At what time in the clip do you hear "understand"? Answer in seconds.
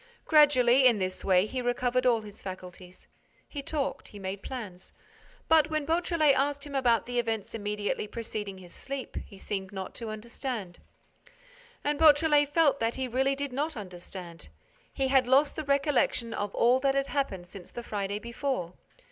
10.09-10.79, 13.77-14.47